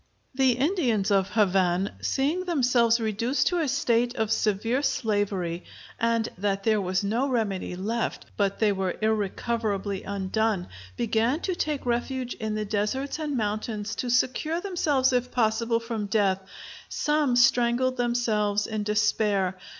[0.33, 5.63] The Indians of Havane, seeing themselves reduced to a state of severe slavery,
[5.99, 11.85] and that there was no remedy left, but they were irrecoverably undone, began to take
[11.85, 16.39] refuge in the deserts and mountains to secure themselves if possible from death;
[16.89, 19.55] some strangled themselves in despair.